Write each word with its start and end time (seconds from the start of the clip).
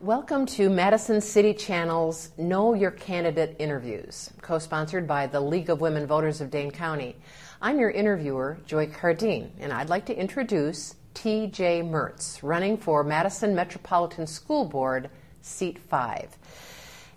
Welcome 0.00 0.46
to 0.46 0.68
Madison 0.68 1.20
City 1.20 1.54
Channel's 1.54 2.32
Know 2.36 2.74
Your 2.74 2.90
Candidate 2.90 3.54
interviews, 3.60 4.28
co 4.42 4.58
sponsored 4.58 5.06
by 5.06 5.28
the 5.28 5.40
League 5.40 5.70
of 5.70 5.80
Women 5.80 6.04
Voters 6.06 6.40
of 6.40 6.50
Dane 6.50 6.72
County. 6.72 7.16
I'm 7.62 7.78
your 7.78 7.90
interviewer, 7.90 8.58
Joy 8.66 8.88
Cardin, 8.88 9.50
and 9.60 9.72
I'd 9.72 9.88
like 9.88 10.06
to 10.06 10.18
introduce 10.18 10.96
T.J. 11.14 11.82
Mertz, 11.82 12.40
running 12.42 12.76
for 12.76 13.04
Madison 13.04 13.54
Metropolitan 13.54 14.26
School 14.26 14.64
Board, 14.64 15.10
Seat 15.42 15.78
5. 15.78 16.38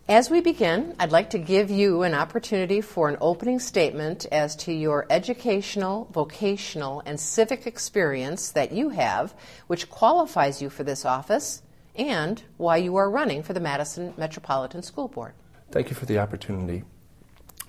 As 0.08 0.30
we 0.30 0.40
begin, 0.40 0.96
I'd 1.00 1.12
like 1.12 1.32
to 1.32 1.40
give 1.40 1.72
you 1.72 2.04
an 2.04 2.14
opportunity 2.14 2.80
for 2.80 3.10
an 3.10 3.18
opening 3.20 3.60
statement 3.60 4.28
as 4.32 4.56
to 4.58 4.72
your 4.72 5.08
educational, 5.10 6.06
vocational, 6.14 7.02
and 7.08 7.20
civic 7.20 7.66
experience 7.66 8.52
that 8.52 8.72
you 8.72 8.90
have, 8.90 9.34
which 9.66 9.90
qualifies 9.90 10.62
you 10.62 10.70
for 10.70 10.84
this 10.84 11.04
office, 11.04 11.64
and 11.98 12.44
why 12.58 12.78
you 12.78 12.96
are 12.96 13.10
running 13.10 13.44
for 13.44 13.54
the 13.54 13.60
Madison 13.60 14.14
Metropolitan 14.18 14.84
School 14.84 15.08
Board. 15.08 15.34
Thank 15.72 15.90
you 15.90 15.96
for 15.96 16.06
the 16.06 16.20
opportunity. 16.20 16.84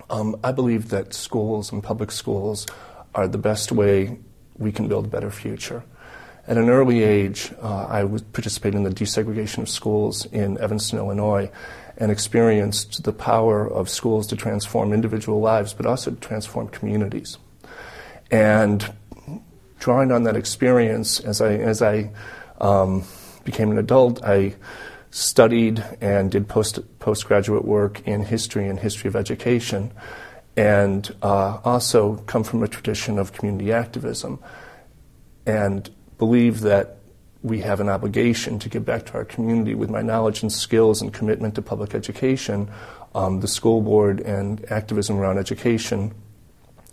Um, 0.09 0.39
I 0.43 0.51
believe 0.51 0.89
that 0.89 1.13
schools 1.13 1.71
and 1.71 1.83
public 1.83 2.11
schools 2.11 2.65
are 3.13 3.27
the 3.27 3.37
best 3.37 3.71
way 3.71 4.17
we 4.57 4.71
can 4.71 4.87
build 4.87 5.05
a 5.05 5.09
better 5.09 5.31
future. 5.31 5.83
At 6.47 6.57
an 6.57 6.69
early 6.69 7.03
age, 7.03 7.51
uh, 7.61 7.85
I 7.85 8.03
was 8.05 8.23
participating 8.23 8.83
in 8.83 8.83
the 8.83 8.95
desegregation 8.95 9.59
of 9.59 9.69
schools 9.69 10.25
in 10.25 10.57
Evanston, 10.59 10.97
Illinois, 10.97 11.51
and 11.97 12.11
experienced 12.11 13.03
the 13.03 13.13
power 13.13 13.69
of 13.69 13.89
schools 13.89 14.25
to 14.27 14.35
transform 14.35 14.93
individual 14.93 15.41
lives, 15.41 15.73
but 15.73 15.85
also 15.85 16.11
to 16.11 16.17
transform 16.17 16.69
communities. 16.69 17.37
And 18.31 18.91
drawing 19.79 20.11
on 20.11 20.23
that 20.23 20.35
experience, 20.35 21.19
as 21.19 21.41
I, 21.41 21.53
as 21.53 21.81
I 21.81 22.11
um, 22.59 23.03
became 23.43 23.71
an 23.71 23.77
adult, 23.77 24.23
I 24.23 24.55
studied 25.11 25.83
and 26.01 26.31
did 26.31 26.47
post, 26.47 26.79
postgraduate 26.99 27.65
work 27.65 28.07
in 28.07 28.23
history 28.23 28.67
and 28.67 28.79
history 28.79 29.07
of 29.07 29.15
education, 29.15 29.91
and 30.55 31.15
uh, 31.21 31.59
also 31.63 32.17
come 32.27 32.43
from 32.43 32.63
a 32.63 32.67
tradition 32.67 33.17
of 33.17 33.33
community 33.33 33.71
activism, 33.71 34.39
and 35.45 35.89
believe 36.17 36.61
that 36.61 36.97
we 37.41 37.61
have 37.61 37.79
an 37.79 37.87
obligation 37.89 38.59
to 38.59 38.69
give 38.69 38.83
back 38.83 39.05
to 39.05 39.13
our 39.13 39.25
community 39.25 39.73
with 39.73 39.89
my 39.89 40.01
knowledge 40.01 40.41
and 40.41 40.51
skills 40.51 41.01
and 41.01 41.13
commitment 41.13 41.55
to 41.55 41.61
public 41.61 41.95
education. 41.95 42.69
Um, 43.15 43.39
the 43.39 43.47
school 43.47 43.81
board 43.81 44.19
and 44.19 44.69
activism 44.71 45.17
around 45.17 45.37
education 45.37 46.13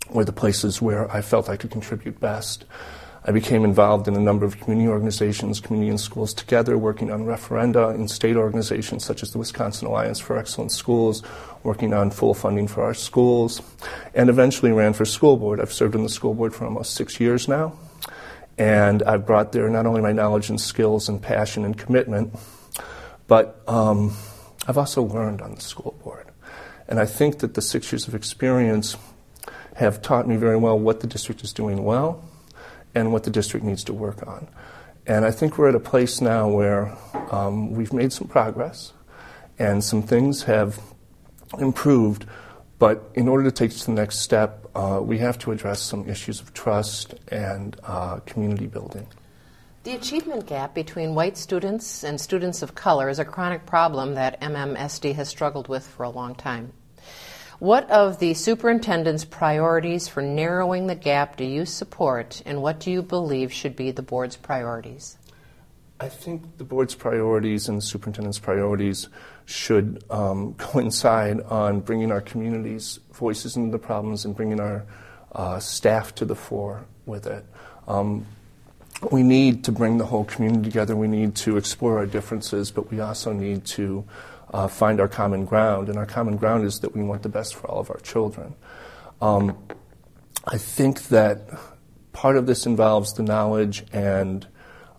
were 0.09 0.23
the 0.23 0.31
places 0.31 0.81
where 0.81 1.11
I 1.11 1.21
felt 1.21 1.49
I 1.49 1.57
could 1.57 1.71
contribute 1.71 2.19
best. 2.19 2.65
I 3.27 3.31
became 3.31 3.65
involved 3.65 4.07
in 4.07 4.15
a 4.15 4.21
number 4.21 4.45
of 4.45 4.57
community 4.61 4.87
organizations, 4.87 5.59
community 5.59 5.89
and 5.89 5.99
schools 5.99 6.33
together, 6.33 6.77
working 6.77 7.11
on 7.11 7.25
referenda 7.25 7.93
in 7.93 8.07
state 8.07 8.37
organizations 8.37 9.03
such 9.03 9.21
as 9.21 9.33
the 9.33 9.37
Wisconsin 9.37 9.89
Alliance 9.89 10.17
for 10.17 10.37
Excellent 10.37 10.71
Schools, 10.71 11.23
working 11.61 11.93
on 11.93 12.09
full 12.09 12.33
funding 12.33 12.69
for 12.69 12.83
our 12.83 12.93
schools, 12.93 13.61
and 14.15 14.29
eventually 14.29 14.71
ran 14.71 14.93
for 14.93 15.03
school 15.03 15.35
board. 15.35 15.59
I've 15.59 15.73
served 15.73 15.93
on 15.93 16.03
the 16.03 16.09
school 16.09 16.33
board 16.33 16.55
for 16.55 16.63
almost 16.63 16.93
six 16.93 17.19
years 17.19 17.49
now. 17.49 17.77
And 18.57 19.03
I've 19.03 19.25
brought 19.25 19.51
there 19.51 19.69
not 19.69 19.85
only 19.85 19.99
my 19.99 20.13
knowledge 20.13 20.49
and 20.49 20.59
skills 20.59 21.09
and 21.09 21.21
passion 21.21 21.65
and 21.65 21.77
commitment, 21.77 22.33
but 23.27 23.61
um, 23.67 24.15
I've 24.69 24.77
also 24.77 25.03
learned 25.03 25.41
on 25.41 25.53
the 25.53 25.61
school 25.61 25.99
board. 26.01 26.27
And 26.87 26.97
I 26.97 27.05
think 27.05 27.39
that 27.39 27.55
the 27.55 27.61
six 27.61 27.91
years 27.91 28.07
of 28.07 28.15
experience 28.15 28.95
have 29.75 30.01
taught 30.01 30.29
me 30.29 30.37
very 30.37 30.55
well 30.55 30.79
what 30.79 31.01
the 31.01 31.07
district 31.07 31.43
is 31.43 31.51
doing 31.51 31.83
well 31.83 32.23
and 32.97 33.11
what 33.13 33.23
the 33.23 33.29
district 33.29 33.65
needs 33.65 33.83
to 33.85 33.93
work 33.93 34.25
on. 34.27 34.47
And 35.05 35.23
I 35.23 35.31
think 35.31 35.57
we're 35.57 35.69
at 35.69 35.75
a 35.75 35.79
place 35.79 36.19
now 36.19 36.49
where 36.49 36.97
um, 37.31 37.71
we've 37.71 37.93
made 37.93 38.11
some 38.11 38.27
progress 38.27 38.93
and 39.59 39.83
some 39.83 40.01
things 40.01 40.43
have 40.43 40.79
improved, 41.59 42.25
but 42.79 43.09
in 43.13 43.27
order 43.27 43.43
to 43.43 43.51
take 43.51 43.71
to 43.71 43.85
the 43.85 43.91
next 43.91 44.19
step, 44.19 44.69
uh, 44.75 44.99
we 45.01 45.19
have 45.19 45.37
to 45.39 45.51
address 45.51 45.81
some 45.81 46.09
issues 46.09 46.41
of 46.41 46.53
trust 46.53 47.15
and 47.29 47.77
uh, 47.83 48.19
community 48.25 48.67
building. 48.67 49.07
The 49.83 49.95
achievement 49.95 50.47
gap 50.47 50.73
between 50.73 51.15
white 51.15 51.37
students 51.37 52.03
and 52.03 52.19
students 52.19 52.61
of 52.61 52.75
color 52.75 53.07
is 53.07 53.19
a 53.19 53.25
chronic 53.25 53.65
problem 53.65 54.15
that 54.15 54.41
MMSD 54.41 55.15
has 55.15 55.29
struggled 55.29 55.69
with 55.69 55.87
for 55.87 56.03
a 56.03 56.09
long 56.09 56.35
time. 56.35 56.73
What 57.59 57.89
of 57.89 58.19
the 58.19 58.35
superintendent's 58.35 59.25
priorities 59.25 60.07
for 60.07 60.21
narrowing 60.21 60.85
the 60.85 60.95
gap 60.95 61.37
do 61.37 61.43
you 61.43 61.65
support, 61.65 62.43
and 62.45 62.61
what 62.61 62.79
do 62.79 62.91
you 62.91 63.01
believe 63.01 63.51
should 63.51 63.75
be 63.75 63.89
the 63.89 64.03
board's 64.03 64.37
priorities? 64.37 65.17
I 65.99 66.07
think 66.09 66.59
the 66.59 66.63
board's 66.63 66.93
priorities 66.93 67.67
and 67.67 67.79
the 67.79 67.81
superintendent's 67.81 68.37
priorities 68.37 69.09
should 69.45 70.03
um, 70.11 70.53
coincide 70.59 71.41
on 71.41 71.79
bringing 71.79 72.11
our 72.11 72.21
community's 72.21 72.99
voices 73.13 73.55
into 73.55 73.71
the 73.71 73.79
problems 73.79 74.23
and 74.25 74.35
bringing 74.35 74.59
our 74.59 74.85
uh, 75.31 75.57
staff 75.57 76.13
to 76.15 76.25
the 76.25 76.35
fore 76.35 76.85
with 77.07 77.25
it. 77.25 77.43
Um, 77.87 78.27
we 79.11 79.23
need 79.23 79.63
to 79.63 79.71
bring 79.71 79.97
the 79.97 80.05
whole 80.05 80.25
community 80.25 80.63
together. 80.63 80.95
We 80.95 81.07
need 81.07 81.35
to 81.37 81.57
explore 81.57 81.97
our 81.97 82.05
differences, 82.05 82.69
but 82.69 82.91
we 82.91 82.99
also 82.99 83.33
need 83.33 83.65
to 83.65 84.05
uh, 84.53 84.67
find 84.67 84.99
our 84.99 85.07
common 85.07 85.45
ground. 85.45 85.89
And 85.89 85.97
our 85.97 86.05
common 86.05 86.37
ground 86.37 86.65
is 86.65 86.79
that 86.79 86.95
we 86.95 87.03
want 87.03 87.23
the 87.23 87.29
best 87.29 87.55
for 87.55 87.67
all 87.67 87.79
of 87.79 87.89
our 87.89 87.99
children. 87.99 88.55
Um, 89.21 89.57
I 90.45 90.57
think 90.57 91.07
that 91.09 91.49
part 92.13 92.37
of 92.37 92.45
this 92.45 92.65
involves 92.65 93.13
the 93.13 93.23
knowledge 93.23 93.83
and 93.91 94.47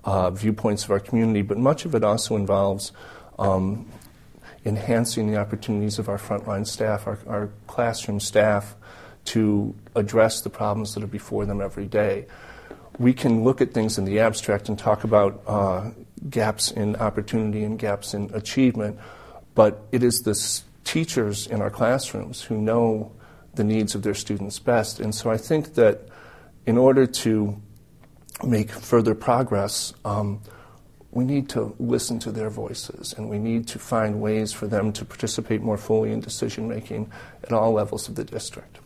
uh, 0.04 0.30
viewpoints 0.30 0.84
of 0.84 0.90
our 0.90 1.00
community, 1.00 1.42
but 1.42 1.58
much 1.58 1.84
of 1.84 1.94
it 1.94 2.04
also 2.04 2.36
involves 2.36 2.92
um, 3.38 3.90
enhancing 4.64 5.30
the 5.30 5.36
opportunities 5.36 5.98
of 5.98 6.08
our 6.08 6.18
frontline 6.18 6.66
staff, 6.66 7.06
our, 7.06 7.18
our, 7.26 7.50
classroom 7.66 8.20
staff, 8.20 8.74
to 9.24 9.74
address 9.94 10.40
the 10.40 10.50
problems 10.50 10.94
that 10.94 11.02
are 11.02 11.08
before 11.08 11.44
them 11.44 11.60
every 11.60 11.86
day. 11.86 12.26
We 12.98 13.12
can 13.12 13.44
look 13.44 13.60
at 13.60 13.72
things 13.72 13.98
in 13.98 14.04
the 14.04 14.20
abstract 14.20 14.68
and 14.68 14.78
talk 14.78 15.04
about 15.04 15.42
uh, 15.46 15.90
gaps 16.28 16.70
in 16.70 16.96
opportunity 16.96 17.62
and 17.64 17.78
gaps 17.78 18.14
in 18.14 18.30
achievement, 18.34 18.98
but 19.58 19.88
it 19.90 20.04
is 20.04 20.22
the 20.22 20.38
teachers 20.84 21.48
in 21.48 21.60
our 21.60 21.68
classrooms 21.68 22.42
who 22.42 22.56
know 22.56 23.10
the 23.56 23.64
needs 23.64 23.96
of 23.96 24.04
their 24.04 24.14
students 24.14 24.60
best. 24.60 25.00
And 25.00 25.12
so 25.12 25.32
I 25.32 25.36
think 25.36 25.74
that 25.74 26.02
in 26.64 26.78
order 26.78 27.06
to 27.24 27.60
make 28.44 28.70
further 28.70 29.16
progress, 29.16 29.92
um, 30.04 30.40
we 31.10 31.24
need 31.24 31.48
to 31.48 31.74
listen 31.80 32.20
to 32.20 32.30
their 32.30 32.50
voices 32.50 33.12
and 33.14 33.28
we 33.28 33.40
need 33.40 33.66
to 33.66 33.80
find 33.80 34.20
ways 34.20 34.52
for 34.52 34.68
them 34.68 34.92
to 34.92 35.04
participate 35.04 35.60
more 35.60 35.76
fully 35.76 36.12
in 36.12 36.20
decision 36.20 36.68
making 36.68 37.10
at 37.42 37.52
all 37.52 37.72
levels 37.72 38.08
of 38.08 38.14
the 38.14 38.22
district. 38.22 38.78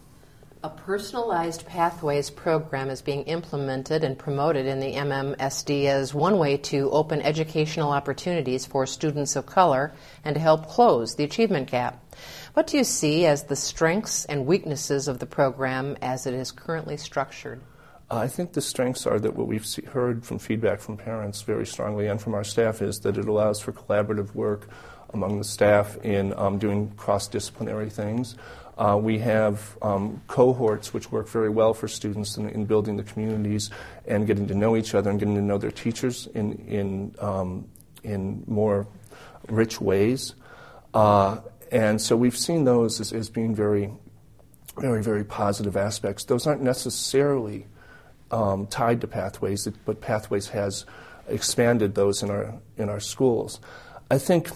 A 0.64 0.70
personalized 0.70 1.66
pathways 1.66 2.30
program 2.30 2.88
is 2.88 3.02
being 3.02 3.24
implemented 3.24 4.04
and 4.04 4.16
promoted 4.16 4.64
in 4.64 4.78
the 4.78 4.94
MMSD 4.94 5.86
as 5.86 6.14
one 6.14 6.38
way 6.38 6.56
to 6.58 6.88
open 6.92 7.20
educational 7.20 7.90
opportunities 7.90 8.64
for 8.64 8.86
students 8.86 9.34
of 9.34 9.44
color 9.44 9.92
and 10.24 10.36
to 10.36 10.40
help 10.40 10.68
close 10.68 11.16
the 11.16 11.24
achievement 11.24 11.68
gap. 11.68 12.00
What 12.54 12.68
do 12.68 12.76
you 12.76 12.84
see 12.84 13.26
as 13.26 13.42
the 13.42 13.56
strengths 13.56 14.24
and 14.26 14.46
weaknesses 14.46 15.08
of 15.08 15.18
the 15.18 15.26
program 15.26 15.96
as 16.00 16.26
it 16.26 16.34
is 16.34 16.52
currently 16.52 16.96
structured? 16.96 17.60
I 18.08 18.28
think 18.28 18.52
the 18.52 18.60
strengths 18.60 19.04
are 19.04 19.18
that 19.18 19.34
what 19.34 19.48
we've 19.48 19.66
see, 19.66 19.82
heard 19.82 20.24
from 20.24 20.38
feedback 20.38 20.78
from 20.78 20.96
parents 20.96 21.42
very 21.42 21.66
strongly 21.66 22.06
and 22.06 22.20
from 22.20 22.34
our 22.34 22.44
staff 22.44 22.82
is 22.82 23.00
that 23.00 23.16
it 23.16 23.26
allows 23.26 23.58
for 23.58 23.72
collaborative 23.72 24.32
work 24.36 24.68
among 25.12 25.38
the 25.38 25.44
staff 25.44 25.96
in 26.04 26.32
um, 26.38 26.58
doing 26.58 26.90
cross 26.96 27.26
disciplinary 27.26 27.90
things. 27.90 28.36
Uh, 28.82 28.96
we 28.96 29.16
have 29.20 29.78
um, 29.80 30.20
cohorts 30.26 30.92
which 30.92 31.12
work 31.12 31.28
very 31.28 31.48
well 31.48 31.72
for 31.72 31.86
students 31.86 32.36
in, 32.36 32.48
in, 32.48 32.64
building 32.64 32.96
the 32.96 33.04
communities 33.04 33.70
and 34.08 34.26
getting 34.26 34.48
to 34.48 34.56
know 34.56 34.74
each 34.74 34.92
other 34.92 35.08
and 35.08 35.20
getting 35.20 35.36
to 35.36 35.40
know 35.40 35.56
their 35.56 35.70
teachers 35.70 36.26
in, 36.34 36.54
in, 36.66 37.14
um, 37.20 37.64
in 38.02 38.42
more 38.48 38.88
rich 39.48 39.80
ways. 39.80 40.34
Uh, 40.94 41.38
and 41.70 42.00
so 42.00 42.16
we've 42.16 42.36
seen 42.36 42.64
those 42.64 43.00
as, 43.00 43.12
as 43.12 43.30
being 43.30 43.54
very, 43.54 43.88
very, 44.76 45.00
very 45.00 45.22
positive 45.22 45.76
aspects. 45.76 46.24
Those 46.24 46.48
aren't 46.48 46.62
necessarily 46.62 47.66
um, 48.32 48.66
tied 48.66 49.00
to 49.02 49.06
Pathways, 49.06 49.68
but 49.84 50.00
Pathways 50.00 50.48
has 50.48 50.86
expanded 51.28 51.94
those 51.94 52.20
in 52.24 52.30
our 52.30 52.58
in 52.76 52.88
our 52.88 52.98
schools. 52.98 53.60
I 54.10 54.18
think 54.18 54.50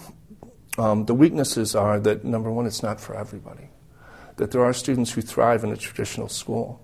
um, 0.77 1.05
the 1.05 1.13
weaknesses 1.13 1.75
are 1.75 1.97
that 2.01 2.25
number 2.25 2.51
one, 2.51 2.65
it's 2.65 2.83
not 2.83 2.99
for 2.99 3.15
everybody. 3.15 3.69
That 4.37 4.51
there 4.51 4.63
are 4.63 4.73
students 4.73 5.11
who 5.11 5.21
thrive 5.21 5.63
in 5.63 5.71
a 5.71 5.77
traditional 5.77 6.29
school, 6.29 6.81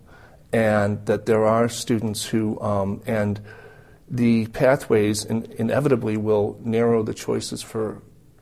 and 0.51 1.05
that 1.05 1.25
there 1.25 1.45
are 1.45 1.69
students 1.69 2.25
who 2.25 2.59
um, 2.61 3.01
and 3.07 3.39
the 4.09 4.47
pathways 4.47 5.25
in, 5.25 5.45
inevitably 5.57 6.17
will 6.17 6.59
narrow 6.63 7.03
the 7.03 7.13
choices 7.13 7.61
for 7.61 8.01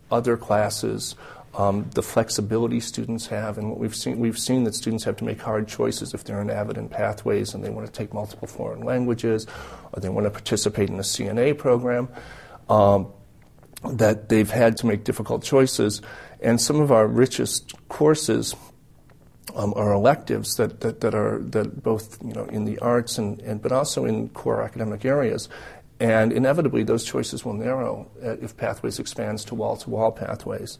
other 0.10 0.36
classes 0.36 1.16
um, 1.54 1.90
the 1.94 2.02
flexibility 2.02 2.80
students 2.80 3.28
have, 3.28 3.58
and 3.58 3.70
what 3.70 3.78
we've 3.78 3.96
seen, 3.96 4.20
we've 4.20 4.40
seen 4.40 4.64
that 4.64 4.74
students 4.74 5.04
have 5.04 5.18
to 5.18 5.26
make 5.26 5.42
hard 5.42 5.68
choices 5.68 6.14
if 6.14 6.24
they're 6.24 6.40
in 6.40 6.50
AVID 6.50 6.78
in 6.78 6.88
pathways 6.88 7.54
and 7.54 7.64
they 7.64 7.70
want 7.70 7.86
to 7.86 7.92
take 7.92 8.14
multiple 8.14 8.48
foreign 8.48 8.82
languages, 8.82 9.48
or 9.92 10.00
they 10.00 10.08
want 10.08 10.26
to 10.26 10.32
participate 10.32 10.90
in 10.90 10.96
a 10.96 11.04
CNA 11.04 11.58
program. 11.58 12.08
Um, 12.70 13.12
that 13.84 14.30
they've 14.30 14.50
had 14.50 14.78
to 14.78 14.86
make 14.86 15.04
difficult 15.04 15.44
choices. 15.44 16.04
And 16.40 16.62
some 16.62 16.80
of 16.80 16.92
our 16.92 17.08
richest 17.08 17.74
courses 17.90 18.56
um, 19.56 19.74
are 19.76 19.92
electives 19.92 20.56
that, 20.56 20.82
that, 20.82 21.02
that 21.02 21.16
are 21.16 21.40
that 21.40 21.84
both 21.84 22.18
you 22.24 22.34
know 22.34 22.46
in 22.46 22.66
the 22.66 22.80
arts 22.80 23.18
and, 23.18 23.40
and 23.42 23.62
but 23.62 23.72
also 23.72 24.06
in 24.06 24.30
core 24.30 24.62
academic 24.62 25.06
areas. 25.06 25.50
And 26.00 26.34
inevitably, 26.34 26.82
those 26.84 27.04
choices 27.04 27.46
will 27.46 27.54
narrow 27.54 28.10
uh, 28.24 28.38
if 28.42 28.58
Pathways 28.58 28.98
expands 28.98 29.46
to 29.46 29.56
wall 29.56 29.78
to 29.78 29.90
wall 29.90 30.12
pathways. 30.12 30.80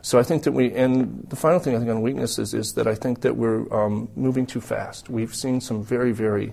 So 0.00 0.18
I 0.18 0.24
think 0.24 0.42
that 0.42 0.52
we, 0.52 0.72
and 0.72 1.24
the 1.28 1.36
final 1.36 1.60
thing 1.60 1.76
I 1.76 1.78
think 1.78 1.90
on 1.90 2.02
weaknesses 2.02 2.54
is 2.54 2.72
that 2.72 2.88
I 2.88 2.94
think 2.94 3.20
that 3.20 3.36
we're 3.36 3.72
um, 3.72 4.08
moving 4.16 4.46
too 4.46 4.60
fast. 4.60 5.08
We've 5.08 5.34
seen 5.34 5.60
some 5.60 5.84
very, 5.84 6.10
very 6.10 6.52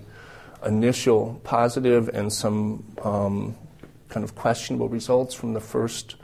initial 0.64 1.40
positive 1.42 2.08
and 2.10 2.32
some 2.32 2.84
um, 3.02 3.56
kind 4.08 4.22
of 4.22 4.36
questionable 4.36 4.88
results 4.88 5.34
from 5.34 5.54
the 5.54 5.60
first 5.60 6.14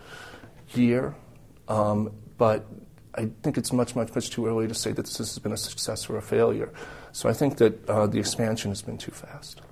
year. 0.75 1.17
Um, 1.67 2.13
but 2.39 2.65
I 3.17 3.31
think 3.43 3.57
it's 3.57 3.73
much, 3.73 3.97
much, 3.97 4.15
much 4.15 4.31
too 4.31 4.47
early 4.47 4.69
to 4.69 4.75
say 4.75 4.93
that 4.93 5.07
this 5.07 5.19
has 5.19 5.39
been 5.39 5.53
a 5.53 5.57
success 5.57 6.09
or 6.11 6.17
a 6.17 6.23
failure. 6.23 6.73
So 7.13 7.29
I 7.29 7.33
think 7.33 7.57
that 7.59 7.89
uh, 7.89 8.07
the 8.07 8.19
expansion 8.19 8.71
has 8.71 8.83
been 8.83 8.99
too 8.99 9.13
fast. 9.13 9.63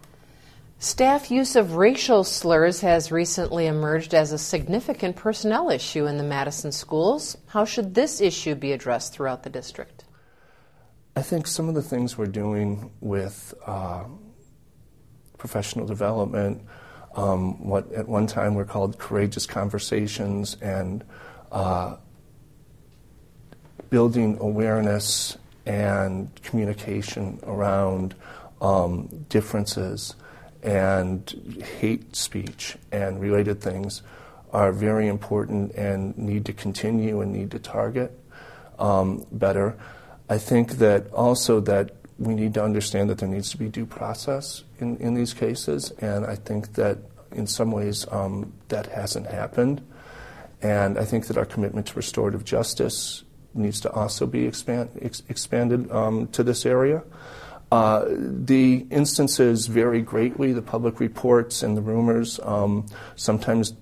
Staff 0.78 1.30
use 1.30 1.56
of 1.56 1.76
racial 1.76 2.24
slurs 2.24 2.80
has 2.80 3.12
recently 3.12 3.66
emerged 3.66 4.12
as 4.14 4.32
a 4.32 4.38
significant 4.38 5.16
personnel 5.16 5.70
issue 5.70 6.06
in 6.06 6.18
the 6.18 6.24
Madison 6.24 6.72
schools. 6.72 7.36
How 7.46 7.64
should 7.64 7.94
this 7.94 8.20
issue 8.20 8.54
be 8.54 8.72
addressed 8.72 9.12
throughout 9.14 9.42
the 9.44 9.50
district? 9.50 10.04
I 11.16 11.22
think 11.22 11.46
some 11.46 11.68
of 11.68 11.74
the 11.74 11.82
things 11.82 12.18
we're 12.18 12.26
doing 12.26 12.90
with 13.00 13.54
uh, 13.66 14.04
professional 15.38 15.86
development, 15.86 16.62
um, 17.14 17.66
what 17.66 17.92
at 17.92 18.08
one 18.08 18.26
time 18.26 18.54
were 18.54 18.64
called 18.64 18.98
courageous 18.98 19.46
conversations, 19.46 20.56
and 20.60 21.04
uh, 21.52 21.96
building 23.94 24.36
awareness 24.40 25.38
and 25.66 26.28
communication 26.42 27.38
around 27.44 28.12
um, 28.60 29.06
differences 29.28 30.16
and 30.64 31.62
hate 31.78 32.16
speech 32.16 32.76
and 32.90 33.20
related 33.20 33.60
things 33.60 34.02
are 34.52 34.72
very 34.72 35.06
important 35.06 35.70
and 35.76 36.18
need 36.18 36.44
to 36.44 36.52
continue 36.52 37.20
and 37.20 37.32
need 37.32 37.52
to 37.52 37.58
target 37.60 38.10
um, 38.80 39.24
better. 39.30 39.76
I 40.28 40.38
think 40.38 40.78
that 40.78 41.12
also 41.12 41.60
that 41.60 41.92
we 42.18 42.34
need 42.34 42.54
to 42.54 42.64
understand 42.64 43.08
that 43.10 43.18
there 43.18 43.28
needs 43.28 43.50
to 43.50 43.58
be 43.58 43.68
due 43.68 43.86
process 43.86 44.64
in, 44.80 44.96
in 44.96 45.14
these 45.14 45.32
cases, 45.32 45.92
and 46.00 46.26
I 46.26 46.34
think 46.34 46.72
that 46.74 46.98
in 47.30 47.46
some 47.46 47.70
ways 47.70 48.06
um, 48.10 48.52
that 48.70 48.86
hasn't 48.86 49.28
happened. 49.28 49.86
And 50.62 50.98
I 50.98 51.04
think 51.04 51.26
that 51.28 51.36
our 51.36 51.44
commitment 51.44 51.88
to 51.88 51.94
restorative 51.94 52.44
justice 52.44 53.23
needs 53.54 53.80
to 53.80 53.90
also 53.92 54.26
be 54.26 54.46
expand, 54.46 54.90
ex- 55.00 55.22
expanded 55.28 55.90
um, 55.90 56.28
to 56.28 56.42
this 56.42 56.66
area. 56.66 57.02
Uh, 57.72 58.04
the 58.08 58.86
instances 58.90 59.66
vary 59.66 60.00
greatly. 60.00 60.52
The 60.52 60.62
public 60.62 61.00
reports 61.00 61.62
and 61.62 61.76
the 61.76 61.82
rumors 61.82 62.38
um, 62.42 62.86
sometimes 63.16 63.74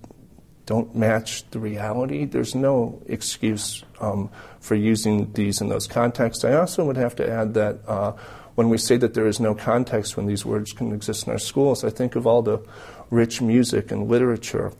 don't 0.65 0.95
match 0.95 1.49
the 1.51 1.59
reality. 1.59 2.25
There's 2.25 2.55
no 2.55 3.01
excuse 3.05 3.83
um, 3.99 4.29
for 4.59 4.75
using 4.75 5.31
these 5.33 5.61
in 5.61 5.69
those 5.69 5.87
contexts. 5.87 6.45
I 6.45 6.53
also 6.53 6.85
would 6.85 6.97
have 6.97 7.15
to 7.17 7.29
add 7.29 7.53
that 7.55 7.79
uh, 7.87 8.13
when 8.55 8.69
we 8.69 8.77
say 8.77 8.97
that 8.97 9.13
there 9.13 9.27
is 9.27 9.39
no 9.39 9.53
context 9.53 10.15
when 10.15 10.25
these 10.25 10.45
words 10.45 10.73
can 10.73 10.93
exist 10.93 11.27
in 11.27 11.33
our 11.33 11.39
schools, 11.39 11.83
I 11.83 11.89
think 11.89 12.15
of 12.15 12.25
all 12.25 12.41
the 12.41 12.65
rich 13.09 13.41
music 13.41 13.91
and 13.91 14.07
literature 14.07 14.71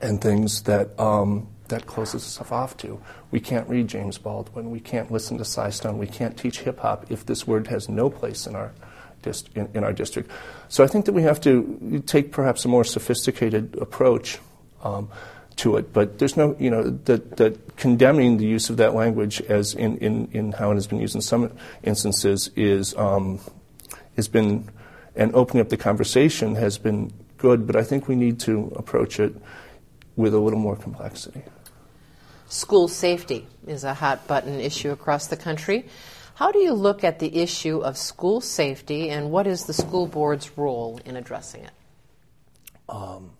and 0.00 0.20
things 0.20 0.62
that 0.62 0.98
um, 0.98 1.48
that 1.72 1.86
closes 1.86 2.38
us 2.38 2.50
off 2.52 2.76
to. 2.78 3.00
We 3.30 3.40
can't 3.40 3.68
read 3.68 3.88
James 3.88 4.18
Baldwin. 4.18 4.70
We 4.70 4.80
can't 4.80 5.10
listen 5.10 5.38
to 5.38 5.44
Sly 5.44 5.70
Stone. 5.70 5.98
We 5.98 6.06
can't 6.06 6.36
teach 6.36 6.60
hip 6.60 6.80
hop 6.80 7.10
if 7.10 7.26
this 7.26 7.46
word 7.46 7.66
has 7.68 7.88
no 7.88 8.10
place 8.10 8.46
in 8.46 8.54
our, 8.54 8.72
dist- 9.22 9.48
in, 9.54 9.68
in, 9.74 9.82
our 9.82 9.92
district. 9.92 10.30
So 10.68 10.84
I 10.84 10.86
think 10.86 11.06
that 11.06 11.12
we 11.12 11.22
have 11.22 11.40
to 11.42 12.02
take 12.06 12.30
perhaps 12.30 12.64
a 12.64 12.68
more 12.68 12.84
sophisticated 12.84 13.76
approach 13.80 14.38
um, 14.82 15.08
to 15.56 15.76
it. 15.76 15.92
But 15.92 16.18
there's 16.18 16.36
no, 16.36 16.54
you 16.58 16.70
know, 16.70 16.90
that, 17.04 17.38
that 17.38 17.76
condemning 17.76 18.36
the 18.36 18.46
use 18.46 18.68
of 18.68 18.76
that 18.76 18.94
language 18.94 19.40
as 19.42 19.74
in, 19.74 19.96
in, 19.98 20.28
in 20.32 20.52
how 20.52 20.70
it 20.70 20.74
has 20.74 20.86
been 20.86 21.00
used 21.00 21.14
in 21.14 21.22
some 21.22 21.50
instances 21.82 22.50
is 22.54 22.94
um, 22.96 23.40
has 24.16 24.28
been, 24.28 24.68
and 25.16 25.34
opening 25.34 25.62
up 25.62 25.70
the 25.70 25.76
conversation 25.76 26.54
has 26.54 26.76
been 26.76 27.12
good. 27.38 27.66
But 27.66 27.76
I 27.76 27.82
think 27.82 28.08
we 28.08 28.14
need 28.14 28.40
to 28.40 28.72
approach 28.76 29.18
it 29.18 29.34
with 30.16 30.34
a 30.34 30.38
little 30.38 30.58
more 30.58 30.76
complexity. 30.76 31.42
School 32.52 32.86
safety 32.86 33.46
is 33.66 33.82
a 33.82 33.94
hot 33.94 34.26
button 34.26 34.60
issue 34.60 34.90
across 34.90 35.28
the 35.28 35.38
country. 35.38 35.86
How 36.34 36.52
do 36.52 36.58
you 36.58 36.74
look 36.74 37.02
at 37.02 37.18
the 37.18 37.34
issue 37.38 37.78
of 37.78 37.96
school 37.96 38.42
safety 38.42 39.08
and 39.08 39.30
what 39.30 39.46
is 39.46 39.64
the 39.64 39.72
school 39.72 40.06
board's 40.06 40.50
role 40.58 41.00
in 41.06 41.16
addressing 41.16 41.64
it? 41.64 41.70
Um, 42.90 43.30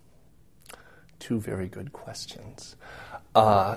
two 1.19 1.41
very 1.41 1.69
good 1.69 1.93
questions. 1.93 2.75
Uh, 3.35 3.77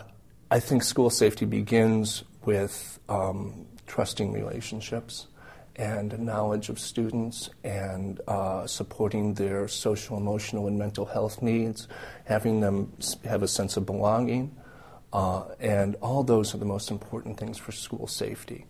I 0.49 0.61
think 0.61 0.83
school 0.83 1.09
safety 1.09 1.43
begins 1.43 2.23
with 2.45 2.97
um, 3.09 3.65
trusting 3.87 4.31
relationships 4.31 5.27
and 5.75 6.17
knowledge 6.17 6.69
of 6.69 6.79
students 6.79 7.49
and 7.61 8.21
uh, 8.29 8.65
supporting 8.67 9.33
their 9.33 9.67
social, 9.67 10.15
emotional, 10.15 10.67
and 10.67 10.79
mental 10.79 11.03
health 11.03 11.41
needs, 11.41 11.89
having 12.23 12.61
them 12.61 12.93
have 13.25 13.43
a 13.43 13.49
sense 13.49 13.75
of 13.75 13.85
belonging. 13.85 14.55
Uh, 15.15 15.45
and 15.61 15.95
all 16.01 16.25
those 16.25 16.53
are 16.53 16.57
the 16.57 16.65
most 16.65 16.91
important 16.91 17.39
things 17.39 17.57
for 17.57 17.71
school 17.71 18.05
safety. 18.05 18.65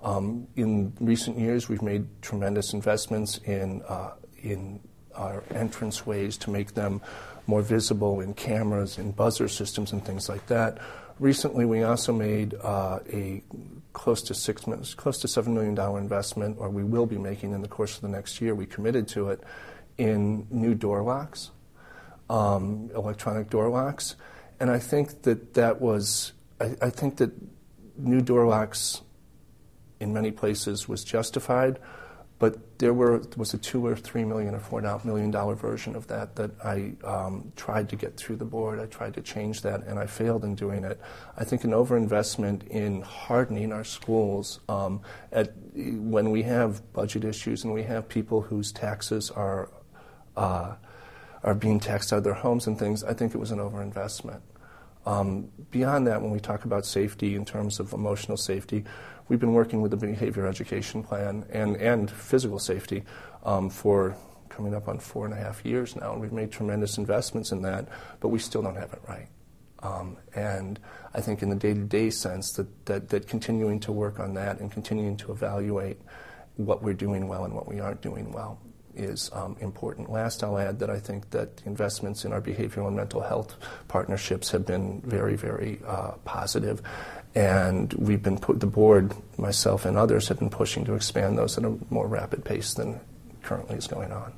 Um, 0.00 0.46
in 0.54 0.92
recent 1.00 1.36
years, 1.36 1.68
we've 1.68 1.82
made 1.82 2.06
tremendous 2.22 2.72
investments 2.72 3.38
in, 3.38 3.82
uh, 3.88 4.12
in 4.40 4.78
our 5.16 5.42
entrance 5.52 6.06
ways 6.06 6.36
to 6.36 6.50
make 6.50 6.74
them 6.74 7.00
more 7.48 7.62
visible 7.62 8.20
in 8.20 8.32
cameras 8.34 8.96
and 8.96 9.16
buzzer 9.16 9.48
systems 9.48 9.90
and 9.90 10.04
things 10.04 10.28
like 10.28 10.46
that. 10.46 10.78
Recently, 11.18 11.64
we 11.64 11.82
also 11.82 12.12
made 12.12 12.54
uh, 12.62 13.00
a 13.12 13.42
close 13.92 14.22
to 14.22 14.34
six, 14.34 14.66
close 14.94 15.18
to 15.18 15.26
seven 15.26 15.52
million 15.52 15.74
dollar 15.74 15.98
investment, 15.98 16.58
or 16.60 16.70
we 16.70 16.84
will 16.84 17.06
be 17.06 17.18
making 17.18 17.54
in 17.54 17.60
the 17.60 17.66
course 17.66 17.96
of 17.96 18.02
the 18.02 18.08
next 18.08 18.40
year. 18.40 18.54
We 18.54 18.66
committed 18.66 19.08
to 19.08 19.30
it 19.30 19.42
in 19.96 20.46
new 20.48 20.76
door 20.76 21.02
locks, 21.02 21.50
um, 22.30 22.88
electronic 22.94 23.50
door 23.50 23.68
locks, 23.68 24.14
and 24.60 24.70
I 24.70 24.78
think 24.78 25.22
that 25.22 25.54
that 25.54 25.80
was, 25.80 26.32
I, 26.60 26.74
I 26.82 26.90
think 26.90 27.16
that 27.18 27.30
new 27.96 28.20
door 28.20 28.46
locks 28.46 29.02
in 30.00 30.12
many 30.12 30.30
places 30.30 30.88
was 30.88 31.04
justified, 31.04 31.78
but 32.38 32.78
there 32.78 32.94
were 32.94 33.20
was 33.36 33.52
a 33.52 33.58
two 33.58 33.84
or 33.84 33.96
three 33.96 34.24
million 34.24 34.54
or 34.54 34.60
four 34.60 34.80
million 35.04 35.30
dollar 35.30 35.56
version 35.56 35.96
of 35.96 36.06
that 36.06 36.36
that 36.36 36.52
I 36.64 36.92
um, 37.04 37.52
tried 37.56 37.88
to 37.88 37.96
get 37.96 38.16
through 38.16 38.36
the 38.36 38.44
board. 38.44 38.78
I 38.78 38.86
tried 38.86 39.14
to 39.14 39.20
change 39.20 39.62
that, 39.62 39.84
and 39.84 39.98
I 39.98 40.06
failed 40.06 40.44
in 40.44 40.54
doing 40.54 40.84
it. 40.84 41.00
I 41.36 41.44
think 41.44 41.64
an 41.64 41.72
overinvestment 41.72 42.68
in 42.68 43.02
hardening 43.02 43.72
our 43.72 43.82
schools 43.82 44.60
um, 44.68 45.00
at 45.32 45.52
when 45.74 46.30
we 46.30 46.42
have 46.44 46.92
budget 46.92 47.24
issues 47.24 47.64
and 47.64 47.74
we 47.74 47.82
have 47.82 48.08
people 48.08 48.42
whose 48.42 48.70
taxes 48.70 49.32
are 49.32 49.70
uh, 50.36 50.76
are 51.42 51.54
being 51.54 51.80
taxed 51.80 52.12
out 52.12 52.18
of 52.18 52.24
their 52.24 52.34
homes 52.34 52.66
and 52.66 52.78
things, 52.78 53.04
I 53.04 53.14
think 53.14 53.34
it 53.34 53.38
was 53.38 53.50
an 53.50 53.58
overinvestment. 53.58 54.40
Um, 55.06 55.48
beyond 55.70 56.06
that, 56.06 56.20
when 56.20 56.30
we 56.30 56.40
talk 56.40 56.64
about 56.64 56.84
safety 56.84 57.34
in 57.34 57.44
terms 57.44 57.80
of 57.80 57.92
emotional 57.92 58.36
safety, 58.36 58.84
we've 59.28 59.40
been 59.40 59.54
working 59.54 59.80
with 59.80 59.90
the 59.90 59.96
behavior 59.96 60.46
education 60.46 61.02
plan 61.02 61.44
and, 61.50 61.76
and 61.76 62.10
physical 62.10 62.58
safety 62.58 63.04
um, 63.44 63.70
for 63.70 64.16
coming 64.48 64.74
up 64.74 64.88
on 64.88 64.98
four 64.98 65.24
and 65.24 65.32
a 65.32 65.36
half 65.36 65.64
years 65.64 65.94
now, 65.96 66.12
and 66.12 66.20
we've 66.20 66.32
made 66.32 66.50
tremendous 66.50 66.98
investments 66.98 67.52
in 67.52 67.62
that, 67.62 67.88
but 68.20 68.28
we 68.28 68.38
still 68.38 68.60
don't 68.60 68.74
have 68.74 68.92
it 68.92 69.00
right. 69.08 69.28
Um, 69.80 70.16
and 70.34 70.80
I 71.14 71.20
think 71.20 71.42
in 71.42 71.48
the 71.48 71.56
day-to-day 71.56 72.10
sense 72.10 72.52
that, 72.52 72.86
that, 72.86 73.08
that 73.10 73.28
continuing 73.28 73.78
to 73.80 73.92
work 73.92 74.18
on 74.18 74.34
that 74.34 74.58
and 74.58 74.72
continuing 74.72 75.16
to 75.18 75.30
evaluate 75.30 76.00
what 76.56 76.82
we're 76.82 76.94
doing 76.94 77.28
well 77.28 77.44
and 77.44 77.54
what 77.54 77.68
we 77.68 77.78
aren't 77.78 78.02
doing 78.02 78.32
well 78.32 78.60
is 78.98 79.30
um, 79.32 79.56
important. 79.60 80.10
Last, 80.10 80.42
I'll 80.42 80.58
add 80.58 80.80
that 80.80 80.90
I 80.90 80.98
think 80.98 81.30
that 81.30 81.62
investments 81.64 82.24
in 82.24 82.32
our 82.32 82.40
behavioral 82.40 82.88
and 82.88 82.96
mental 82.96 83.22
health 83.22 83.56
partnerships 83.86 84.50
have 84.50 84.66
been 84.66 85.00
very, 85.02 85.36
very 85.36 85.80
uh, 85.86 86.12
positive. 86.24 86.82
And 87.34 87.92
we've 87.94 88.22
been 88.22 88.38
put, 88.38 88.60
the 88.60 88.66
board, 88.66 89.14
myself 89.36 89.84
and 89.84 89.96
others, 89.96 90.28
have 90.28 90.38
been 90.38 90.50
pushing 90.50 90.84
to 90.86 90.94
expand 90.94 91.38
those 91.38 91.56
at 91.56 91.64
a 91.64 91.76
more 91.90 92.06
rapid 92.08 92.44
pace 92.44 92.74
than 92.74 93.00
currently 93.42 93.76
is 93.76 93.86
going 93.86 94.12
on. 94.12 94.32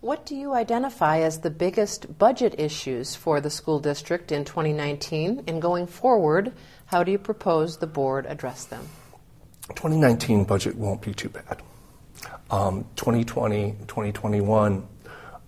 What 0.00 0.26
do 0.26 0.34
you 0.34 0.52
identify 0.52 1.20
as 1.20 1.38
the 1.38 1.50
biggest 1.50 2.18
budget 2.18 2.56
issues 2.58 3.14
for 3.14 3.40
the 3.40 3.50
school 3.50 3.78
district 3.78 4.32
in 4.32 4.44
2019? 4.44 5.44
And 5.46 5.62
going 5.62 5.86
forward, 5.86 6.52
how 6.86 7.04
do 7.04 7.12
you 7.12 7.18
propose 7.18 7.78
the 7.78 7.86
board 7.86 8.26
address 8.26 8.64
them? 8.64 8.88
2019 9.68 10.44
budget 10.44 10.74
won't 10.74 11.00
be 11.02 11.14
too 11.14 11.28
bad 11.28 11.62
um, 12.52 12.84
2020, 12.96 13.72
2021, 13.88 14.86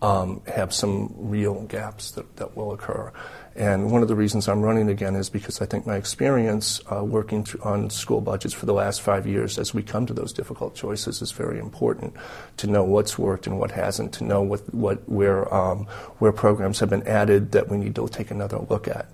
um, 0.02 0.42
have 0.46 0.74
some 0.74 1.14
real 1.16 1.62
gaps 1.62 2.10
that, 2.12 2.36
that 2.36 2.56
will 2.56 2.72
occur. 2.72 3.12
And 3.56 3.92
one 3.92 4.02
of 4.02 4.08
the 4.08 4.16
reasons 4.16 4.48
I'm 4.48 4.62
running 4.62 4.88
again 4.88 5.14
is 5.14 5.30
because 5.30 5.60
I 5.62 5.66
think 5.66 5.86
my 5.86 5.96
experience 5.96 6.80
uh, 6.90 7.04
working 7.04 7.46
on 7.62 7.88
school 7.88 8.20
budgets 8.20 8.52
for 8.52 8.66
the 8.66 8.72
last 8.74 9.00
five 9.00 9.26
years 9.26 9.58
as 9.58 9.72
we 9.72 9.82
come 9.82 10.06
to 10.06 10.12
those 10.12 10.32
difficult 10.32 10.74
choices 10.74 11.22
is 11.22 11.30
very 11.30 11.60
important 11.60 12.14
to 12.56 12.66
know 12.66 12.82
what's 12.82 13.16
worked 13.16 13.46
and 13.46 13.58
what 13.58 13.70
hasn't, 13.70 14.12
to 14.14 14.24
know 14.24 14.42
what, 14.42 14.74
what, 14.74 15.08
where, 15.08 15.52
um, 15.54 15.86
where 16.18 16.32
programs 16.32 16.80
have 16.80 16.90
been 16.90 17.06
added 17.06 17.52
that 17.52 17.68
we 17.68 17.76
need 17.76 17.94
to 17.94 18.08
take 18.08 18.32
another 18.32 18.58
look 18.58 18.88
at. 18.88 19.06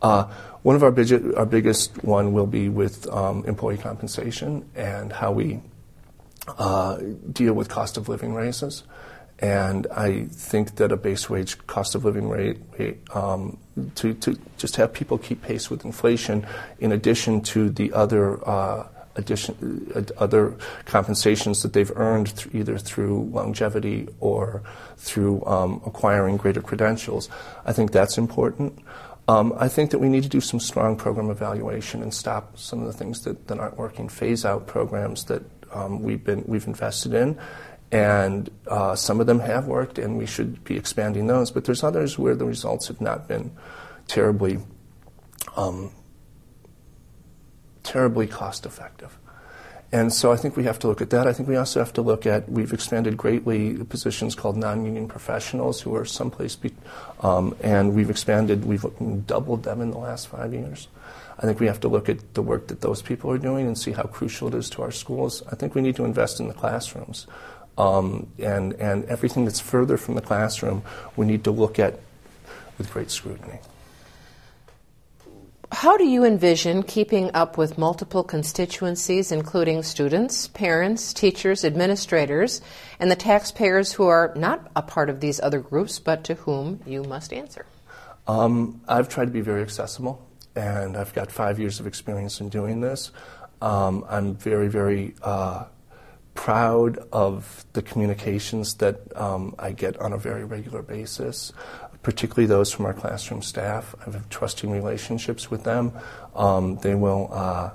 Uh, 0.00 0.24
one 0.62 0.74
of 0.74 0.82
our, 0.82 0.90
big, 0.90 1.12
our 1.36 1.46
biggest 1.46 2.02
one 2.02 2.32
will 2.32 2.46
be 2.46 2.68
with 2.68 3.08
um, 3.10 3.44
employee 3.44 3.78
compensation 3.78 4.68
and 4.74 5.12
how 5.12 5.30
we 5.30 5.60
uh, 6.58 6.98
deal 7.32 7.54
with 7.54 7.68
cost 7.68 7.96
of 7.96 8.08
living 8.08 8.34
raises. 8.34 8.84
And 9.38 9.88
I 9.88 10.26
think 10.26 10.76
that 10.76 10.92
a 10.92 10.96
base 10.96 11.28
wage 11.28 11.58
cost 11.66 11.94
of 11.96 12.04
living 12.04 12.28
rate, 12.28 12.58
um, 13.12 13.58
to, 13.96 14.14
to 14.14 14.38
just 14.56 14.76
have 14.76 14.92
people 14.92 15.18
keep 15.18 15.42
pace 15.42 15.68
with 15.68 15.84
inflation, 15.84 16.46
in 16.78 16.92
addition 16.92 17.40
to 17.42 17.68
the 17.68 17.92
other 17.92 18.48
uh, 18.48 18.86
addition, 19.16 19.90
uh, 19.94 20.02
other 20.18 20.56
compensations 20.84 21.62
that 21.62 21.72
they've 21.72 21.90
earned 21.96 22.36
th- 22.36 22.54
either 22.54 22.78
through 22.78 23.24
longevity 23.32 24.08
or 24.20 24.62
through 24.96 25.44
um, 25.44 25.82
acquiring 25.84 26.36
greater 26.36 26.62
credentials. 26.62 27.28
I 27.64 27.72
think 27.72 27.90
that's 27.90 28.18
important. 28.18 28.78
Um, 29.28 29.54
I 29.56 29.68
think 29.68 29.90
that 29.90 29.98
we 29.98 30.08
need 30.08 30.24
to 30.24 30.28
do 30.28 30.40
some 30.40 30.60
strong 30.60 30.96
program 30.96 31.30
evaluation 31.30 32.02
and 32.02 32.12
stop 32.12 32.58
some 32.58 32.80
of 32.80 32.86
the 32.86 32.92
things 32.92 33.22
that, 33.22 33.48
that 33.48 33.58
aren't 33.58 33.76
working, 33.76 34.08
phase 34.08 34.44
out 34.44 34.66
programs 34.66 35.24
that 35.24 35.42
um, 35.72 36.02
we've 36.02 36.22
been 36.22 36.44
we've 36.46 36.66
invested 36.66 37.14
in 37.14 37.38
and 37.92 38.50
uh, 38.68 38.96
some 38.96 39.20
of 39.20 39.26
them 39.26 39.38
have 39.40 39.66
worked, 39.66 39.98
and 39.98 40.16
we 40.16 40.24
should 40.24 40.64
be 40.64 40.76
expanding 40.76 41.26
those. 41.26 41.50
But 41.50 41.66
there's 41.66 41.84
others 41.84 42.18
where 42.18 42.34
the 42.34 42.46
results 42.46 42.88
have 42.88 43.02
not 43.02 43.28
been 43.28 43.52
terribly, 44.08 44.60
um, 45.56 45.92
terribly 47.82 48.26
cost 48.26 48.64
effective. 48.64 49.18
And 49.94 50.10
so 50.10 50.32
I 50.32 50.36
think 50.36 50.56
we 50.56 50.64
have 50.64 50.78
to 50.78 50.88
look 50.88 51.02
at 51.02 51.10
that. 51.10 51.26
I 51.26 51.34
think 51.34 51.50
we 51.50 51.56
also 51.56 51.80
have 51.80 51.92
to 51.92 52.02
look 52.02 52.24
at 52.24 52.48
we've 52.50 52.72
expanded 52.72 53.18
greatly 53.18 53.74
positions 53.84 54.34
called 54.34 54.56
non-union 54.56 55.06
professionals 55.06 55.82
who 55.82 55.94
are 55.94 56.06
someplace, 56.06 56.56
be, 56.56 56.72
um, 57.20 57.54
and 57.60 57.94
we've 57.94 58.08
expanded, 58.08 58.64
we've 58.64 58.86
doubled 59.26 59.64
them 59.64 59.82
in 59.82 59.90
the 59.90 59.98
last 59.98 60.28
five 60.28 60.54
years. 60.54 60.88
I 61.38 61.42
think 61.42 61.60
we 61.60 61.66
have 61.66 61.80
to 61.80 61.88
look 61.88 62.08
at 62.08 62.34
the 62.34 62.42
work 62.42 62.68
that 62.68 62.80
those 62.80 63.02
people 63.02 63.30
are 63.30 63.38
doing 63.38 63.66
and 63.66 63.76
see 63.76 63.92
how 63.92 64.04
crucial 64.04 64.48
it 64.48 64.54
is 64.54 64.70
to 64.70 64.82
our 64.82 64.90
schools. 64.90 65.42
I 65.50 65.56
think 65.56 65.74
we 65.74 65.80
need 65.80 65.96
to 65.96 66.04
invest 66.04 66.40
in 66.40 66.48
the 66.48 66.54
classrooms. 66.54 67.26
Um, 67.78 68.28
and, 68.38 68.74
and 68.74 69.04
everything 69.06 69.44
that's 69.44 69.60
further 69.60 69.96
from 69.96 70.14
the 70.14 70.20
classroom, 70.20 70.82
we 71.16 71.26
need 71.26 71.44
to 71.44 71.50
look 71.50 71.78
at 71.78 72.00
with 72.78 72.92
great 72.92 73.10
scrutiny. 73.10 73.60
How 75.72 75.96
do 75.96 76.04
you 76.04 76.22
envision 76.22 76.82
keeping 76.82 77.30
up 77.32 77.56
with 77.56 77.78
multiple 77.78 78.22
constituencies, 78.22 79.32
including 79.32 79.82
students, 79.82 80.48
parents, 80.48 81.14
teachers, 81.14 81.64
administrators, 81.64 82.60
and 83.00 83.10
the 83.10 83.16
taxpayers 83.16 83.92
who 83.92 84.06
are 84.06 84.34
not 84.36 84.70
a 84.76 84.82
part 84.82 85.08
of 85.08 85.20
these 85.20 85.40
other 85.40 85.60
groups, 85.60 85.98
but 85.98 86.24
to 86.24 86.34
whom 86.34 86.80
you 86.86 87.02
must 87.04 87.32
answer? 87.32 87.64
Um, 88.28 88.82
I've 88.86 89.08
tried 89.08 89.24
to 89.24 89.30
be 89.30 89.40
very 89.40 89.62
accessible, 89.62 90.22
and 90.54 90.96
I've 90.96 91.14
got 91.14 91.30
five 91.30 91.58
years 91.58 91.80
of 91.80 91.86
experience 91.86 92.40
in 92.40 92.48
doing 92.48 92.80
this. 92.80 93.10
Um, 93.60 94.04
I'm 94.08 94.34
very, 94.34 94.68
very 94.68 95.14
uh, 95.22 95.64
proud 96.34 96.98
of 97.12 97.64
the 97.72 97.82
communications 97.82 98.74
that 98.74 99.00
um, 99.16 99.54
I 99.58 99.72
get 99.72 99.96
on 99.98 100.12
a 100.12 100.18
very 100.18 100.44
regular 100.44 100.82
basis, 100.82 101.52
particularly 102.02 102.46
those 102.46 102.72
from 102.72 102.86
our 102.86 102.94
classroom 102.94 103.42
staff. 103.42 103.94
I 104.00 104.10
have 104.10 104.28
trusting 104.28 104.70
relationships 104.70 105.50
with 105.50 105.64
them. 105.64 105.92
Um, 106.34 106.76
they 106.78 106.94
will 106.94 107.28
uh, 107.32 107.70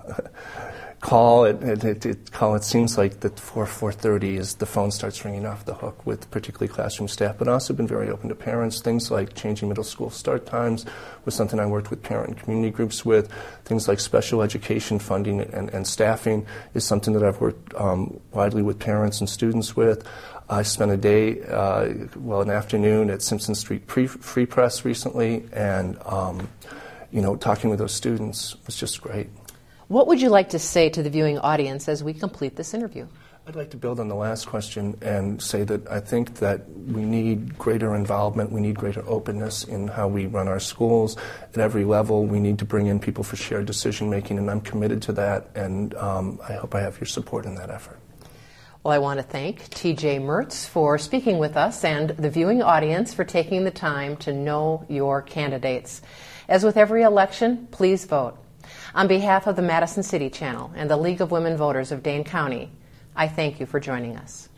call 0.99 1.45
it, 1.45 1.61
it, 1.61 2.05
it, 2.05 2.31
call 2.31 2.55
it 2.55 2.63
seems 2.63 2.97
like 2.97 3.19
that 3.19 3.39
4 3.39 3.65
4.30 3.65 4.37
is 4.37 4.55
the 4.55 4.65
phone 4.65 4.89
starts 4.89 5.23
ringing 5.23 5.45
off 5.45 5.65
the 5.65 5.75
hook 5.75 6.05
with 6.05 6.29
particularly 6.31 6.67
classroom 6.67 7.07
staff 7.07 7.37
but 7.37 7.47
also 7.47 7.73
been 7.73 7.87
very 7.87 8.09
open 8.09 8.29
to 8.29 8.35
parents. 8.35 8.81
Things 8.81 9.11
like 9.11 9.35
changing 9.35 9.69
middle 9.69 9.83
school 9.83 10.09
start 10.09 10.45
times 10.45 10.85
was 11.25 11.35
something 11.35 11.59
i 11.59 11.65
worked 11.65 11.89
with 11.91 12.01
parent 12.01 12.29
and 12.29 12.37
community 12.37 12.71
groups 12.71 13.05
with. 13.05 13.31
Things 13.65 13.87
like 13.87 13.99
special 13.99 14.41
education 14.41 14.97
funding 14.97 15.41
and, 15.41 15.69
and 15.69 15.85
staffing 15.85 16.45
is 16.73 16.83
something 16.83 17.13
that 17.13 17.23
i've 17.23 17.39
worked 17.41 17.73
um, 17.75 18.19
widely 18.31 18.63
with 18.63 18.79
parents 18.79 19.19
and 19.19 19.29
students 19.29 19.75
with. 19.75 20.07
I 20.49 20.61
spent 20.63 20.91
a 20.91 20.97
day, 20.97 21.41
uh, 21.43 21.93
well, 22.15 22.41
an 22.41 22.49
afternoon 22.49 23.09
at 23.09 23.21
Simpson 23.21 23.53
Street 23.53 23.85
Pre- 23.85 24.07
Free 24.07 24.45
Press 24.45 24.85
recently, 24.85 25.43
and 25.51 25.97
um, 26.05 26.49
you 27.11 27.21
know, 27.21 27.35
talking 27.35 27.69
with 27.69 27.79
those 27.79 27.93
students 27.93 28.55
was 28.65 28.77
just 28.77 29.01
great. 29.01 29.29
What 29.87 30.07
would 30.07 30.21
you 30.21 30.29
like 30.29 30.49
to 30.49 30.59
say 30.59 30.89
to 30.89 31.01
the 31.01 31.09
viewing 31.09 31.39
audience 31.39 31.87
as 31.87 32.03
we 32.03 32.13
complete 32.13 32.57
this 32.57 32.73
interview? 32.73 33.07
I'd 33.47 33.55
like 33.55 33.69
to 33.69 33.77
build 33.77 34.01
on 34.01 34.09
the 34.09 34.15
last 34.15 34.45
question 34.45 34.97
and 35.01 35.41
say 35.41 35.63
that 35.63 35.89
I 35.89 36.01
think 36.01 36.35
that 36.39 36.69
we 36.69 37.03
need 37.03 37.57
greater 37.57 37.95
involvement, 37.95 38.51
we 38.51 38.59
need 38.59 38.75
greater 38.75 39.01
openness 39.07 39.63
in 39.63 39.87
how 39.87 40.09
we 40.09 40.25
run 40.25 40.49
our 40.49 40.59
schools 40.59 41.15
at 41.53 41.57
every 41.57 41.85
level. 41.85 42.25
We 42.25 42.41
need 42.41 42.59
to 42.59 42.65
bring 42.65 42.87
in 42.87 42.99
people 42.99 43.23
for 43.23 43.37
shared 43.37 43.65
decision 43.65 44.09
making, 44.09 44.37
and 44.37 44.51
I'm 44.51 44.59
committed 44.59 45.01
to 45.03 45.13
that, 45.13 45.47
and 45.55 45.95
um, 45.95 46.41
I 46.49 46.53
hope 46.53 46.75
I 46.75 46.81
have 46.81 46.99
your 46.99 47.05
support 47.05 47.45
in 47.45 47.55
that 47.55 47.69
effort. 47.69 47.97
Well, 48.83 48.93
I 48.93 48.97
want 48.97 49.21
to 49.21 49.23
thank 49.23 49.69
TJ 49.69 50.19
Mertz 50.19 50.67
for 50.67 50.97
speaking 50.97 51.37
with 51.37 51.55
us 51.55 51.85
and 51.85 52.09
the 52.09 52.29
viewing 52.29 52.61
audience 52.61 53.13
for 53.13 53.23
taking 53.23 53.63
the 53.63 53.71
time 53.71 54.17
to 54.17 54.33
know 54.33 54.85
your 54.89 55.21
candidates. 55.21 56.01
As 56.49 56.65
with 56.65 56.75
every 56.75 57.03
election, 57.03 57.69
please 57.71 58.03
vote. 58.03 58.37
On 58.95 59.07
behalf 59.07 59.47
of 59.47 59.55
the 59.55 59.61
Madison 59.61 60.03
City 60.03 60.29
Channel 60.29 60.71
and 60.75 60.89
the 60.89 60.97
League 60.97 61.21
of 61.21 61.31
Women 61.31 61.57
Voters 61.57 61.91
of 61.91 62.03
Dane 62.03 62.23
County, 62.23 62.71
I 63.15 63.27
thank 63.27 63.59
you 63.59 63.65
for 63.65 63.79
joining 63.79 64.17
us. 64.17 64.49